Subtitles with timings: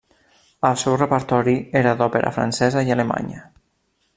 [0.69, 3.45] El seu repertori era d'òpera francesa i alemanya.